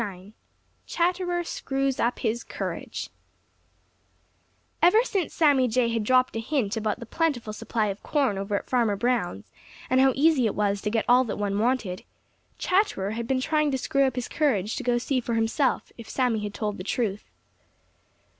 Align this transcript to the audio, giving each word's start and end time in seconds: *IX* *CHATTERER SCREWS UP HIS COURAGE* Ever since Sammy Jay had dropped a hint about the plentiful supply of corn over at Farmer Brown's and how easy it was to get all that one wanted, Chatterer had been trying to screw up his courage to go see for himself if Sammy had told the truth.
*IX* 0.01 0.33
*CHATTERER 0.87 1.43
SCREWS 1.43 1.99
UP 1.99 2.17
HIS 2.17 2.43
COURAGE* 2.43 3.11
Ever 4.81 5.03
since 5.03 5.31
Sammy 5.31 5.67
Jay 5.67 5.89
had 5.89 6.03
dropped 6.03 6.35
a 6.35 6.39
hint 6.39 6.75
about 6.75 6.99
the 6.99 7.05
plentiful 7.05 7.53
supply 7.53 7.85
of 7.85 8.01
corn 8.01 8.39
over 8.39 8.55
at 8.55 8.67
Farmer 8.67 8.95
Brown's 8.95 9.51
and 9.91 10.01
how 10.01 10.11
easy 10.15 10.47
it 10.47 10.55
was 10.55 10.81
to 10.81 10.89
get 10.89 11.05
all 11.07 11.23
that 11.25 11.37
one 11.37 11.59
wanted, 11.59 12.03
Chatterer 12.57 13.11
had 13.11 13.27
been 13.27 13.41
trying 13.41 13.69
to 13.69 13.77
screw 13.77 14.05
up 14.07 14.15
his 14.15 14.27
courage 14.27 14.75
to 14.77 14.83
go 14.83 14.97
see 14.97 15.21
for 15.21 15.35
himself 15.35 15.91
if 15.99 16.09
Sammy 16.09 16.39
had 16.39 16.55
told 16.55 16.79
the 16.79 16.83
truth. 16.83 17.29